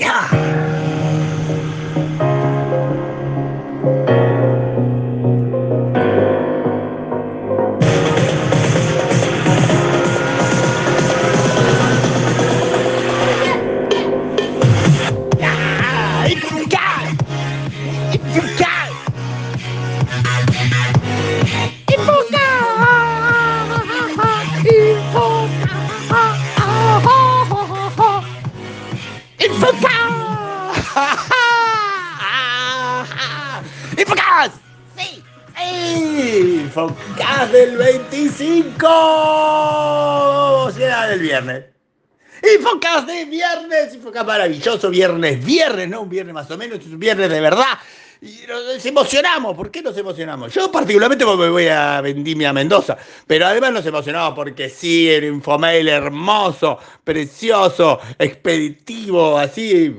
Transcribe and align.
Yeah. 0.00 0.43
¡Infocas! 33.96 34.50
¡Sí! 34.96 35.22
¡Sí! 35.56 36.60
¡Infocas 36.64 37.52
del 37.52 37.76
25! 37.76 40.72
Será 40.74 41.06
del 41.06 41.20
viernes. 41.20 41.66
Infocas 42.58 43.06
de 43.06 43.26
viernes, 43.26 43.94
Infocas 43.94 44.26
maravilloso, 44.26 44.90
viernes, 44.90 45.44
viernes, 45.44 45.88
no 45.88 46.00
un 46.02 46.08
viernes 46.08 46.34
más 46.34 46.50
o 46.50 46.58
menos, 46.58 46.80
es 46.80 46.86
un 46.86 46.98
viernes 46.98 47.30
de 47.30 47.40
verdad. 47.40 47.78
Y 48.24 48.46
nos 48.48 48.86
emocionamos, 48.86 49.54
¿por 49.54 49.70
qué 49.70 49.82
nos 49.82 49.98
emocionamos? 49.98 50.54
Yo 50.54 50.72
particularmente 50.72 51.26
porque 51.26 51.42
me 51.42 51.50
voy 51.50 51.66
a 51.66 52.00
Vendimia 52.00 52.54
Mendoza, 52.54 52.96
pero 53.26 53.44
además 53.44 53.74
nos 53.74 53.84
emocionamos 53.84 54.32
porque 54.34 54.70
sí, 54.70 55.10
el 55.10 55.24
infomail 55.24 55.86
hermoso, 55.88 56.78
precioso, 57.04 58.00
expeditivo, 58.18 59.36
así, 59.36 59.94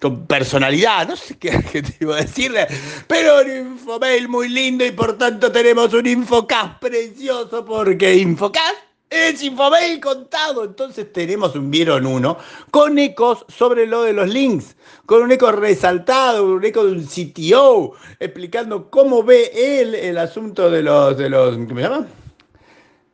con 0.00 0.26
personalidad, 0.26 1.06
no 1.06 1.14
sé 1.14 1.36
qué 1.36 1.50
adjetivo 1.52 2.14
decirle, 2.14 2.66
pero 3.06 3.42
un 3.42 3.72
infomail 3.72 4.26
muy 4.26 4.48
lindo 4.48 4.86
y 4.86 4.92
por 4.92 5.18
tanto 5.18 5.52
tenemos 5.52 5.92
un 5.92 6.06
infocast 6.06 6.80
precioso 6.80 7.66
porque 7.66 8.14
infocast 8.14 8.83
es 9.14 9.42
Infomail 9.42 10.00
contado. 10.00 10.64
Entonces 10.64 11.12
tenemos 11.12 11.54
un 11.54 11.70
Vieron 11.70 12.06
uno 12.06 12.38
con 12.70 12.98
ecos 12.98 13.44
sobre 13.48 13.86
lo 13.86 14.02
de 14.02 14.12
los 14.12 14.28
links, 14.28 14.76
con 15.06 15.22
un 15.22 15.32
eco 15.32 15.50
resaltado, 15.52 16.44
un 16.44 16.64
eco 16.64 16.84
de 16.84 16.92
un 16.92 17.06
CTO, 17.06 17.94
explicando 18.20 18.90
cómo 18.90 19.22
ve 19.22 19.50
él 19.54 19.94
el 19.94 20.18
asunto 20.18 20.70
de 20.70 20.82
los, 20.82 21.16
de 21.16 21.30
los, 21.30 21.56
¿qué 21.56 21.74
me 21.74 21.82
llama? 21.82 22.06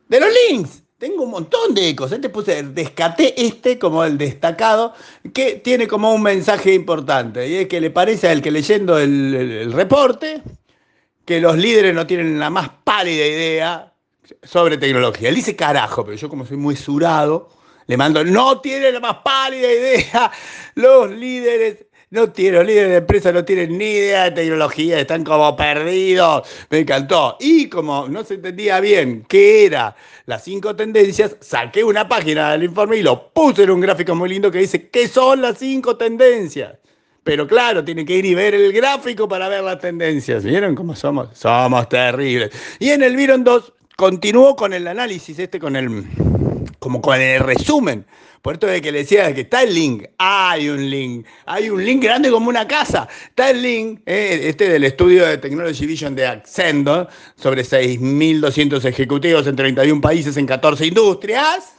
De 0.07 0.19
los 0.19 0.29
links. 0.49 0.83
Tengo 0.97 1.23
un 1.23 1.31
montón 1.31 1.73
de 1.73 1.89
ecos. 1.89 2.11
Este 2.11 2.29
puse, 2.29 2.61
descaté 2.61 3.33
este 3.43 3.79
como 3.79 4.03
el 4.03 4.19
destacado, 4.19 4.93
que 5.33 5.55
tiene 5.55 5.87
como 5.87 6.13
un 6.13 6.21
mensaje 6.21 6.75
importante. 6.75 7.47
Y 7.47 7.55
es 7.55 7.67
que 7.67 7.81
le 7.81 7.89
parece 7.89 8.27
al 8.27 8.41
que 8.43 8.51
leyendo 8.51 8.99
el 8.99 9.71
reporte, 9.73 10.43
que 11.25 11.41
los 11.41 11.57
líderes 11.57 11.95
no 11.95 12.05
tienen 12.05 12.39
la 12.39 12.51
más 12.51 12.69
pálida 12.83 13.25
idea 13.25 13.90
sobre 14.43 14.77
tecnología. 14.77 15.29
Él 15.29 15.35
dice 15.35 15.55
carajo, 15.55 16.03
pero 16.05 16.17
yo 16.17 16.29
como 16.29 16.45
soy 16.45 16.57
muy 16.57 16.75
surado, 16.75 17.49
le 17.87 17.97
mando, 17.97 18.23
no 18.23 18.61
tiene 18.61 18.91
la 18.91 18.99
más 18.99 19.17
pálida 19.23 19.71
idea. 19.71 20.31
Los 20.75 21.11
líderes, 21.11 21.85
no 22.11 22.31
tienen, 22.31 22.59
los 22.59 22.67
líderes 22.67 22.89
de 22.89 22.97
empresa 22.97 23.31
no 23.31 23.43
tienen 23.43 23.77
ni 23.77 23.85
idea 23.85 24.25
de 24.25 24.31
tecnología, 24.31 24.99
están 24.99 25.23
como 25.23 25.55
perdidos. 25.55 26.47
Me 26.69 26.79
encantó. 26.79 27.37
Y 27.39 27.67
como 27.67 28.07
no 28.07 28.23
se 28.23 28.35
entendía 28.35 28.79
bien 28.79 29.25
qué 29.27 29.65
era 29.65 29.95
las 30.25 30.43
cinco 30.43 30.75
tendencias, 30.75 31.35
saqué 31.41 31.83
una 31.83 32.07
página 32.07 32.51
del 32.51 32.63
informe 32.63 32.97
y 32.97 33.03
lo 33.03 33.33
puse 33.33 33.63
en 33.63 33.71
un 33.71 33.81
gráfico 33.81 34.15
muy 34.15 34.29
lindo 34.29 34.51
que 34.51 34.59
dice 34.59 34.89
qué 34.89 35.07
son 35.07 35.41
las 35.41 35.57
cinco 35.57 35.97
tendencias. 35.97 36.77
Pero 37.23 37.45
claro, 37.45 37.83
tiene 37.83 38.03
que 38.03 38.15
ir 38.15 38.25
y 38.25 38.33
ver 38.33 38.55
el 38.55 38.73
gráfico 38.73 39.27
para 39.27 39.47
ver 39.47 39.63
las 39.63 39.79
tendencias. 39.79 40.43
¿Vieron 40.43 40.73
cómo 40.75 40.95
somos? 40.95 41.29
Somos 41.37 41.87
terribles. 41.87 42.51
Y 42.79 42.89
en 42.89 43.03
el 43.03 43.15
Viron 43.15 43.43
2 43.43 43.73
continúo 44.01 44.55
con 44.55 44.73
el 44.73 44.87
análisis, 44.87 45.37
este 45.37 45.59
con 45.59 45.75
el, 45.75 46.05
como 46.79 47.03
con 47.03 47.21
el 47.21 47.39
resumen. 47.39 48.03
Por 48.41 48.55
esto 48.55 48.65
de 48.65 48.81
que 48.81 48.91
le 48.91 48.97
decía 48.97 49.31
que 49.31 49.41
está 49.41 49.61
el 49.61 49.75
link, 49.75 50.05
hay 50.17 50.69
un 50.69 50.89
link, 50.89 51.27
hay 51.45 51.69
un 51.69 51.85
link 51.85 52.01
grande 52.01 52.31
como 52.31 52.49
una 52.49 52.67
casa. 52.67 53.07
Está 53.25 53.51
el 53.51 53.61
link, 53.61 53.99
eh, 54.07 54.41
este 54.45 54.69
del 54.69 54.85
estudio 54.85 55.27
de 55.27 55.37
Technology 55.37 55.85
Vision 55.85 56.15
de 56.15 56.25
Accendo, 56.25 57.07
sobre 57.35 57.61
6.200 57.61 58.83
ejecutivos 58.85 59.45
en 59.45 59.55
31 59.55 60.01
países 60.01 60.35
en 60.35 60.47
14 60.47 60.87
industrias. 60.87 61.73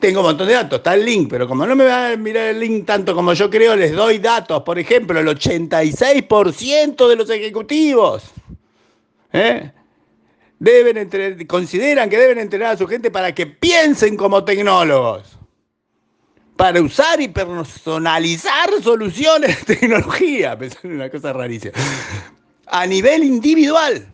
Tengo 0.00 0.20
un 0.20 0.26
montón 0.28 0.46
de 0.48 0.54
datos, 0.54 0.78
está 0.78 0.94
el 0.94 1.04
link, 1.04 1.28
pero 1.28 1.46
como 1.46 1.66
no 1.66 1.76
me 1.76 1.84
va 1.84 2.12
a 2.12 2.16
mirar 2.16 2.46
el 2.46 2.60
link 2.60 2.86
tanto 2.86 3.14
como 3.14 3.34
yo 3.34 3.50
creo, 3.50 3.76
les 3.76 3.92
doy 3.92 4.20
datos. 4.20 4.62
Por 4.62 4.78
ejemplo, 4.78 5.20
el 5.20 5.28
86% 5.28 7.08
de 7.08 7.16
los 7.16 7.28
ejecutivos. 7.28 8.22
¿eh? 9.34 9.70
Deben 10.58 10.96
entre, 10.96 11.46
consideran 11.46 12.08
que 12.08 12.18
deben 12.18 12.38
entrenar 12.38 12.74
a 12.74 12.76
su 12.76 12.86
gente 12.86 13.10
para 13.10 13.34
que 13.34 13.46
piensen 13.46 14.16
como 14.16 14.44
tecnólogos, 14.44 15.38
para 16.56 16.80
usar 16.80 17.20
y 17.20 17.28
personalizar 17.28 18.70
soluciones 18.82 19.66
de 19.66 19.76
tecnología, 19.76 20.58
pensar 20.58 20.80
en 20.84 20.92
una 20.92 21.10
cosa 21.10 21.32
rarísima, 21.32 21.74
a 22.66 22.86
nivel 22.86 23.24
individual 23.24 24.13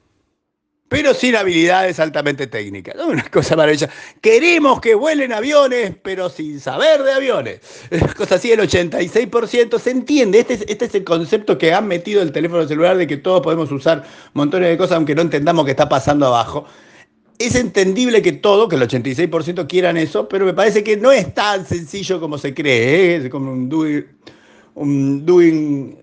pero 0.90 1.14
sin 1.14 1.36
habilidades 1.36 2.00
altamente 2.00 2.48
técnicas. 2.48 2.96
Una 3.06 3.22
cosa 3.30 3.54
maravillosa. 3.54 3.92
Queremos 4.20 4.80
que 4.80 4.96
vuelen 4.96 5.32
aviones, 5.32 5.94
pero 6.02 6.28
sin 6.28 6.58
saber 6.58 7.04
de 7.04 7.12
aviones. 7.12 7.60
Una 7.92 8.12
cosa 8.12 8.34
así, 8.34 8.50
el 8.50 8.58
86% 8.58 9.78
se 9.78 9.90
entiende. 9.92 10.40
Este 10.40 10.54
es, 10.54 10.64
este 10.66 10.86
es 10.86 10.94
el 10.96 11.04
concepto 11.04 11.56
que 11.56 11.72
han 11.72 11.86
metido 11.86 12.20
el 12.22 12.32
teléfono 12.32 12.66
celular 12.66 12.96
de 12.96 13.06
que 13.06 13.16
todos 13.16 13.40
podemos 13.40 13.70
usar 13.70 14.02
montones 14.32 14.68
de 14.68 14.76
cosas 14.76 14.96
aunque 14.96 15.14
no 15.14 15.22
entendamos 15.22 15.64
qué 15.64 15.70
está 15.70 15.88
pasando 15.88 16.26
abajo. 16.26 16.64
Es 17.38 17.54
entendible 17.54 18.20
que 18.20 18.32
todo, 18.32 18.68
que 18.68 18.74
el 18.74 18.82
86% 18.82 19.68
quieran 19.68 19.96
eso, 19.96 20.28
pero 20.28 20.44
me 20.44 20.54
parece 20.54 20.82
que 20.82 20.96
no 20.96 21.12
es 21.12 21.32
tan 21.32 21.64
sencillo 21.66 22.18
como 22.18 22.36
se 22.36 22.52
cree. 22.52 23.14
¿eh? 23.14 23.16
Es 23.18 23.30
como 23.30 23.52
un 23.52 23.68
doing, 23.68 24.04
un 24.74 25.24
doing, 25.24 25.96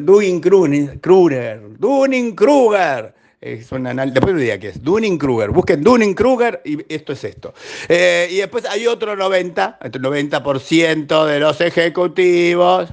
doing 0.00 0.40
Kruger, 0.40 1.60
Dunning 1.78 2.34
Kruger 2.34 3.14
es 3.44 3.70
un 3.72 3.86
análisis, 3.86 4.14
después 4.14 4.34
me 4.34 4.40
diga 4.40 4.58
qué 4.58 4.68
es, 4.68 4.82
Dunning-Kruger. 4.82 5.50
Busquen 5.50 5.84
Dunning-Kruger 5.84 6.62
y 6.64 6.78
esto 6.92 7.12
es 7.12 7.24
esto. 7.24 7.52
Eh, 7.88 8.28
y 8.30 8.36
después 8.36 8.64
hay 8.64 8.86
otro 8.86 9.14
90, 9.14 9.78
el 9.82 9.92
90% 9.92 11.26
de 11.26 11.40
los 11.40 11.60
ejecutivos 11.60 12.88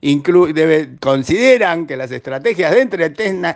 debe, 0.00 0.96
consideran 1.00 1.86
que 1.86 1.96
las 1.96 2.10
estrategias 2.10 2.72
de 2.72 2.80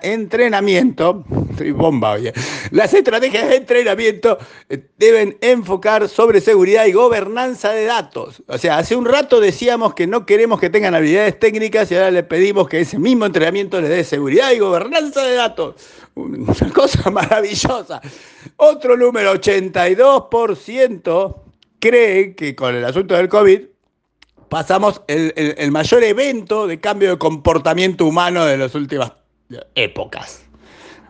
entrenamiento, 0.03 1.25
estoy 1.51 1.73
bomba 1.73 2.13
oye, 2.13 2.33
las 2.71 2.93
estrategias 2.95 3.49
de 3.49 3.57
entrenamiento 3.57 4.39
eh, 4.69 4.83
deben 4.99 5.37
enfocar 5.41 6.09
sobre 6.09 6.41
seguridad 6.41 6.87
y 6.87 6.93
gobernanza 6.93 7.73
de 7.73 7.85
datos. 7.85 8.43
O 8.47 8.59
sea, 8.59 8.79
hace 8.79 8.97
un 8.97 9.05
rato 9.05 9.41
decíamos 9.41 9.95
que 9.95 10.07
no 10.07 10.27
queremos 10.27 10.61
que 10.61 10.71
tengan 10.71 10.95
habilidades 10.95 11.39
técnicas 11.39 11.91
y 11.91 11.97
ahora 11.97 12.11
le 12.11 12.23
pedimos 12.23 12.69
que 12.69 12.81
ese 12.81 12.99
mismo 12.99 13.27
entrenamiento 13.27 13.81
les 13.81 13.91
dé 13.91 14.05
seguridad 14.05 14.53
y 14.53 14.59
gobernanza 14.59 15.25
de 15.25 15.35
datos. 15.35 15.75
Una 16.15 16.55
cosa 16.75 17.11
maravillosa. 17.11 18.01
Otro 18.57 18.97
número, 18.97 19.35
82% 19.35 21.37
cree 21.79 22.35
que 22.35 22.55
con 22.55 22.75
el 22.75 22.85
asunto 22.85 23.15
del 23.15 23.29
COVID 23.29 23.70
pasamos 24.51 25.01
el, 25.07 25.71
mayor 25.71 26.05
evento 26.05 26.67
de 26.67 26.79
cambio 26.81 27.11
de 27.11 27.19
comportamiento 27.19 28.05
humano 28.05 28.45
de 28.45 28.59
las 28.59 28.75
últimas 28.75 29.13
épocas. 29.75 30.43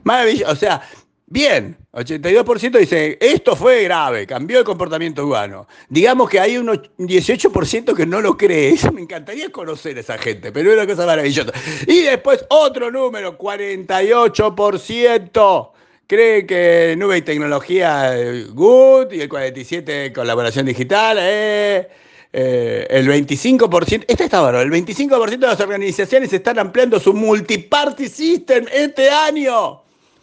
Maravilloso, 0.04 0.52
o 0.52 0.56
sea, 0.56 0.82
bien, 1.26 1.76
82% 1.92 2.78
dice, 2.78 3.18
esto 3.18 3.56
fue 3.56 3.82
grave, 3.84 4.26
cambió 4.26 4.58
el 4.58 4.64
comportamiento 4.64 5.24
humano. 5.24 5.66
Digamos 5.88 6.28
que 6.28 6.38
hay 6.38 6.58
un 6.58 6.68
18% 6.68 7.96
que 7.96 8.04
no 8.06 8.20
lo 8.20 8.36
cree, 8.36 8.76
me 8.92 9.00
encantaría 9.00 9.50
conocer 9.50 9.96
a 9.96 10.00
esa 10.00 10.18
gente, 10.18 10.52
pero 10.52 10.70
es 10.70 10.76
una 10.76 10.86
cosa 10.86 11.06
maravillosa. 11.06 11.52
Y 11.86 12.02
después 12.02 12.44
otro 12.50 12.90
número, 12.90 13.38
48% 13.38 15.70
cree 16.06 16.44
que 16.44 16.94
nube 16.98 17.16
y 17.16 17.22
tecnología 17.22 18.18
eh, 18.18 18.44
good 18.50 19.12
y 19.12 19.22
el 19.22 19.30
47% 19.30 20.12
colaboración 20.12 20.66
digital. 20.66 21.16
Eh. 21.20 21.88
Eh, 22.32 22.86
el 22.90 23.08
25%, 23.08 24.04
este 24.06 24.24
está 24.24 24.40
bárbaro, 24.40 24.62
el 24.62 24.70
25% 24.70 25.38
de 25.38 25.46
las 25.46 25.60
organizaciones 25.60 26.32
están 26.32 26.60
ampliando 26.60 27.00
su 27.00 27.12
multiparty 27.12 28.08
system 28.08 28.66
este 28.72 29.10
año. 29.10 29.82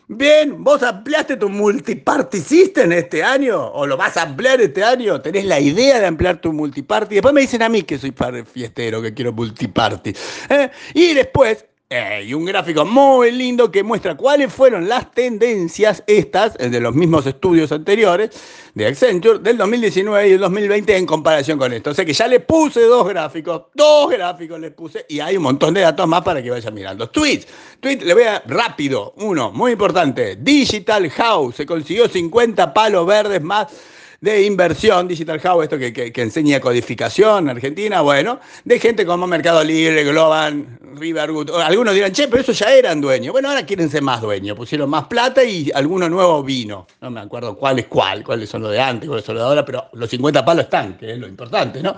Bien, 0.10 0.64
vos 0.64 0.82
ampliaste 0.84 1.36
tu 1.36 1.50
multiparty 1.50 2.40
system 2.40 2.94
este 2.94 3.22
año 3.22 3.62
o 3.62 3.86
lo 3.86 3.98
vas 3.98 4.16
a 4.16 4.22
ampliar 4.22 4.62
este 4.62 4.82
año. 4.82 5.20
Tenés 5.20 5.44
la 5.44 5.60
idea 5.60 6.00
de 6.00 6.06
ampliar 6.06 6.40
tu 6.40 6.54
multiparty. 6.54 7.16
Después 7.16 7.34
me 7.34 7.42
dicen 7.42 7.62
a 7.62 7.68
mí 7.68 7.84
que 7.84 7.98
soy 7.98 8.14
fiestero, 8.46 9.02
que 9.02 9.14
quiero 9.14 9.34
multiparty. 9.34 10.14
¿eh? 10.50 10.72
Y 10.94 11.14
después, 11.14 11.66
Y 11.90 12.34
un 12.34 12.44
gráfico 12.44 12.84
muy 12.84 13.32
lindo 13.32 13.72
que 13.72 13.82
muestra 13.82 14.18
cuáles 14.18 14.52
fueron 14.52 14.90
las 14.90 15.10
tendencias 15.10 16.04
estas 16.06 16.58
eh, 16.60 16.68
de 16.70 16.82
los 16.82 16.94
mismos 16.94 17.26
estudios 17.26 17.72
anteriores 17.72 18.32
de 18.74 18.88
Accenture 18.88 19.40
del 19.40 19.56
2019 19.56 20.28
y 20.28 20.32
el 20.34 20.40
2020 20.40 20.98
en 20.98 21.06
comparación 21.06 21.58
con 21.58 21.72
esto. 21.72 21.92
O 21.92 21.94
sea 21.94 22.04
que 22.04 22.12
ya 22.12 22.28
le 22.28 22.42
puse 22.42 22.82
dos 22.82 23.08
gráficos, 23.08 23.68
dos 23.74 24.10
gráficos 24.10 24.60
le 24.60 24.72
puse 24.72 25.06
y 25.08 25.22
hay 25.22 25.38
un 25.38 25.44
montón 25.44 25.74
de 25.76 25.80
datos 25.80 26.06
más 26.10 26.24
para 26.24 26.44
que 26.44 26.52
vayan 26.52 26.74
mirando. 26.74 27.10
Tweets, 27.10 27.48
tweet, 27.80 28.00
le 28.02 28.14
voy 28.14 28.24
a 28.24 28.44
rápido, 28.46 29.14
uno, 29.20 29.54
muy 29.54 29.72
importante, 29.72 30.36
Digital 30.36 31.10
House, 31.12 31.56
se 31.56 31.66
consiguió 31.66 32.10
50 32.10 32.74
palos 32.74 33.08
verdes 33.08 33.42
más 33.42 33.68
de 34.22 34.44
inversión, 34.44 35.08
Digital 35.08 35.40
House, 35.40 35.64
esto 35.64 35.78
que, 35.78 35.94
que, 35.94 36.22
enseña 36.22 36.60
codificación 36.60 37.46
en 37.46 37.50
Argentina, 37.58 38.02
bueno, 38.02 38.40
de 38.64 38.80
gente 38.80 39.06
como 39.06 39.28
Mercado 39.28 39.64
Libre, 39.64 40.04
Global, 40.04 40.80
Riverwood. 40.96 41.52
Algunos 41.62 41.94
dirán, 41.94 42.12
che, 42.12 42.28
pero 42.28 42.42
eso 42.42 42.52
ya 42.52 42.74
eran 42.74 43.00
dueños. 43.00 43.32
Bueno, 43.32 43.50
ahora 43.50 43.66
quieren 43.66 43.90
ser 43.90 44.02
más 44.02 44.22
dueños, 44.22 44.58
pusieron 44.58 44.90
más 44.90 45.06
plata 45.08 45.44
y 45.44 45.72
alguno 45.74 46.10
nuevo 46.10 46.42
vino. 46.44 46.88
No 47.02 47.12
me 47.12 47.22
acuerdo 47.22 47.56
cuál 47.56 47.80
es 47.80 47.86
cuál, 47.86 48.24
cuáles 48.24 48.50
son 48.50 48.64
los 48.64 48.72
de 48.72 48.80
antes, 48.80 49.08
cuáles 49.08 49.26
son 49.26 49.36
los 49.36 49.44
de 49.44 49.48
ahora, 49.48 49.66
pero 49.66 49.86
los 49.94 50.10
50 50.10 50.44
palos 50.44 50.66
están, 50.66 50.98
que 50.98 51.14
es 51.14 51.18
lo 51.20 51.28
importante, 51.28 51.82
¿no? 51.82 51.96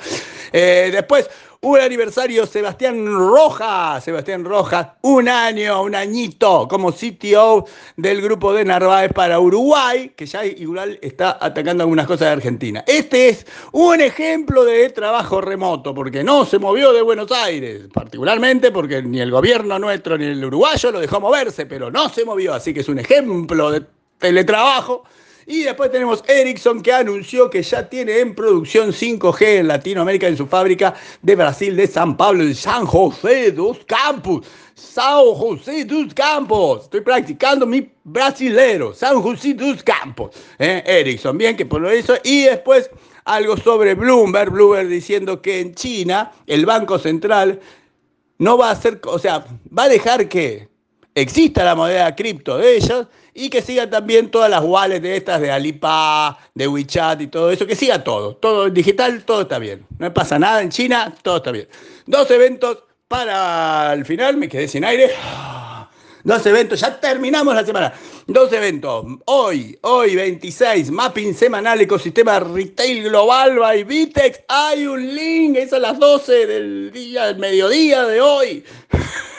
Eh, 0.52 0.90
después, 0.92 1.30
un 1.62 1.78
aniversario, 1.78 2.46
Sebastián 2.46 3.06
Rojas. 3.06 4.04
Sebastián 4.04 4.46
Rojas, 4.46 4.88
un 5.02 5.28
año, 5.28 5.84
un 5.84 5.94
añito 5.94 6.68
como 6.70 6.94
CTO 6.94 7.66
del 7.98 8.22
grupo 8.22 8.54
de 8.54 8.64
Narváez 8.64 9.12
para 9.12 9.40
Uruguay, 9.42 10.14
que 10.16 10.26
ya 10.26 10.46
igual 10.46 10.98
está 11.02 11.38
atacando 11.42 11.84
algunas 11.84 12.08
cosas 12.08 12.28
de 12.28 12.34
Argentina. 12.34 12.84
Este 12.88 13.30
es 13.30 13.46
un 13.74 14.00
ejemplo 14.00 14.64
de 14.64 14.90
trabajo 14.92 15.42
remoto, 15.42 15.94
porque 15.94 16.24
no 16.24 16.46
se 16.46 16.60
movió 16.60 16.94
de 16.94 17.02
Buenos 17.02 17.30
Aires, 17.32 17.88
particularmente 17.94 18.72
porque 18.72 19.02
ni 19.04 19.20
el 19.20 19.32
gobierno 19.32 19.78
nuestro 19.80 20.18
ni 20.18 20.26
el 20.26 20.44
uruguayo 20.46 20.92
lo 20.92 21.02
dejó 21.02 21.20
moverse, 21.20 21.66
pero 21.66 21.92
no 21.92 22.08
se 22.08 22.24
movió, 22.24 22.54
así 22.54 22.74
que 22.74 22.80
es 22.80 22.88
un 22.88 23.00
ejemplo 23.00 23.70
de 23.72 23.84
teletrabajo 24.18 25.04
y 25.50 25.64
después 25.64 25.92
tenemos 25.92 26.24
Ericsson 26.28 26.80
que 26.80 26.94
anunció 26.94 27.50
que 27.50 27.64
ya 27.64 27.90
tiene 27.90 28.20
en 28.20 28.36
producción 28.36 28.92
5G 28.92 29.42
en 29.58 29.68
Latinoamérica 29.68 30.28
en 30.28 30.38
su 30.38 30.46
fábrica 30.46 30.94
de 31.24 31.36
Brasil 31.36 31.76
de 31.76 31.88
San 31.88 32.16
Pablo, 32.16 32.46
de 32.46 32.54
San 32.54 32.86
José 32.86 33.52
dos 33.52 33.80
Campos. 33.88 34.46
San 34.76 35.26
José 35.34 35.86
dos 35.86 36.14
Campos. 36.14 36.84
Estoy 36.84 37.02
practicando 37.02 37.66
mi 37.66 37.90
brasilero. 38.04 38.94
San 38.94 39.24
José 39.24 39.56
dos 39.56 39.82
Campos. 39.82 40.36
¿Eh? 40.60 40.84
Ericsson, 40.86 41.36
bien 41.36 41.58
que 41.58 41.66
por 41.66 41.84
eso. 41.88 42.14
Y 42.24 42.44
después 42.44 42.92
algo 43.26 43.58
sobre 43.58 43.96
Bloomberg. 43.96 44.52
Bloomberg 44.52 44.88
diciendo 44.88 45.42
que 45.42 45.62
en 45.62 45.74
China 45.74 46.32
el 46.46 46.68
Banco 46.68 47.00
Central 47.00 47.60
no 48.38 48.56
va 48.56 48.70
a 48.70 48.74
hacer, 48.74 49.02
o 49.04 49.18
sea, 49.18 49.48
va 49.76 49.86
a 49.86 49.90
dejar 49.90 50.30
que 50.30 50.70
exista 51.16 51.64
la 51.64 51.76
moneda 51.76 52.16
cripto 52.16 52.58
de 52.58 52.78
ellos 52.78 53.08
y 53.34 53.50
que 53.50 53.62
sigan 53.62 53.90
también 53.90 54.30
todas 54.32 54.50
las 54.50 54.64
wallets 54.64 55.02
de 55.02 55.18
estas 55.18 55.42
de 55.42 55.52
Alipay, 55.52 56.34
de 56.54 56.68
WeChat 56.68 57.22
y 57.22 57.28
todo 57.28 57.52
eso, 57.52 57.66
que 57.66 57.76
siga 57.76 58.04
todo, 58.04 58.36
todo 58.36 58.70
digital, 58.70 59.24
todo 59.24 59.42
está 59.42 59.60
bien. 59.60 59.86
No 59.98 60.14
pasa 60.14 60.38
nada 60.40 60.62
en 60.62 60.70
China, 60.70 61.14
todo 61.22 61.38
está 61.38 61.52
bien. 61.52 61.68
Dos 62.06 62.30
eventos 62.32 62.80
para 63.08 63.94
el 63.94 64.06
final, 64.06 64.38
me 64.38 64.48
quedé 64.50 64.68
sin 64.68 64.84
aire. 64.84 65.12
Dos 66.24 66.46
eventos, 66.46 66.82
ya 66.82 67.00
terminamos 67.00 67.56
la 67.56 67.66
semana. 67.66 67.94
Dos 68.28 68.52
eventos. 68.52 69.06
Hoy, 69.26 69.78
hoy 69.82 70.16
26, 70.16 70.92
mapping 70.92 71.34
semanal, 71.34 71.80
ecosistema 71.82 72.40
retail 72.40 73.04
global 73.04 73.58
by 73.58 73.84
Vitex. 73.86 74.42
Hay 74.50 74.86
un 74.86 75.16
link, 75.16 75.56
es 75.56 75.72
a 75.72 75.80
las 75.80 75.98
12 75.98 76.46
del 76.46 76.92
día, 76.92 77.28
del 77.28 77.38
mediodía 77.38 78.06
de 78.06 78.22
hoy. 78.22 78.64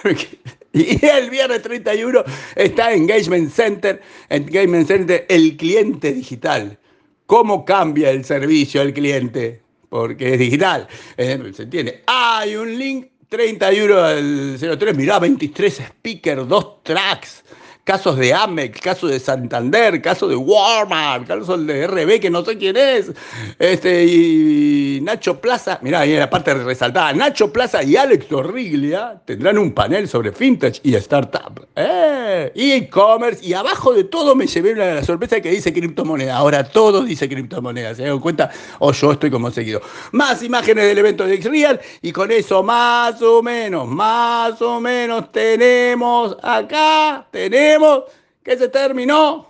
Y 0.73 1.05
el 1.05 1.31
viernes 1.31 1.63
31 1.63 2.23
está 2.55 2.93
Engagement 2.93 3.51
Center, 3.53 4.01
Engagement 4.29 4.87
Center, 4.87 5.27
el 5.29 5.57
cliente 5.57 6.13
digital. 6.13 6.79
¿Cómo 7.27 7.65
cambia 7.65 8.11
el 8.11 8.25
servicio 8.25 8.81
al 8.81 8.93
cliente? 8.93 9.63
Porque 9.89 10.35
es 10.35 10.39
digital, 10.39 10.87
eh, 11.17 11.39
se 11.55 11.65
entiende. 11.65 12.03
Hay 12.07 12.55
un 12.55 12.79
link 12.79 13.09
31 13.29 13.99
al 13.99 14.57
03, 14.59 14.97
mirá, 14.97 15.19
23 15.19 15.83
speakers, 15.89 16.47
dos 16.47 16.83
tracks 16.85 17.43
casos 17.91 18.17
de 18.19 18.33
Amex, 18.33 18.81
casos 18.81 19.11
de 19.11 19.19
Santander, 19.19 20.01
casos 20.01 20.31
de 20.31 20.37
Walmart, 20.37 21.27
casos 21.27 21.67
de 21.67 21.89
RB, 21.89 22.21
que 22.21 22.31
no 22.31 22.45
sé 22.45 22.57
quién 22.57 22.77
es, 22.77 23.11
este, 23.59 24.07
y 24.07 25.01
Nacho 25.03 25.41
Plaza, 25.41 25.81
mirá, 25.83 25.99
ahí 25.99 26.13
en 26.13 26.21
la 26.21 26.31
parte 26.31 26.55
resaltada, 26.55 27.13
Nacho 27.13 27.53
Plaza 27.53 27.83
y 27.83 27.97
Alex 27.97 28.29
Torriglia 28.29 29.21
tendrán 29.25 29.59
un 29.59 29.73
panel 29.73 30.07
sobre 30.07 30.31
fintech 30.31 30.79
y 30.85 30.95
startup, 30.95 31.67
eh, 31.77 32.53
y 32.55 32.73
e-commerce, 32.73 33.45
y 33.45 33.55
abajo 33.55 33.93
de 33.93 34.05
todo 34.05 34.35
me 34.35 34.47
llevé 34.47 34.75
la 34.75 35.05
sorpresa 35.05 35.41
que 35.41 35.51
dice 35.51 35.73
criptomoneda, 35.73 36.37
ahora 36.37 36.65
todo 36.65 37.03
dice 37.03 37.29
criptomoneda, 37.29 37.95
se 37.95 38.05
dan 38.05 38.19
cuenta, 38.19 38.51
o 38.81 38.93
yo 38.93 39.13
estoy 39.13 39.31
como 39.31 39.51
seguido. 39.51 39.81
Más 40.13 40.43
imágenes 40.43 40.85
del 40.87 40.99
evento 40.99 41.25
de 41.27 41.41
Xreal, 41.41 41.81
y 42.03 42.13
con 42.13 42.31
eso 42.33 42.63
más 42.63 43.23
o 43.23 43.43
menos, 43.43 43.87
más 43.87 44.61
o 44.63 44.81
menos 44.81 45.31
tenemos 45.33 46.37
acá, 46.43 47.27
tenemos 47.31 48.05
que 48.43 48.57
se 48.59 48.69
terminó 48.69 49.47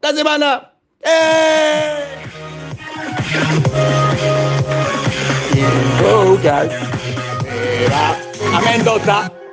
la 0.00 0.12
semana. 0.12 0.72
¡Eh! 1.00 2.04
a 8.52 8.60
Mendoza. 8.60 9.43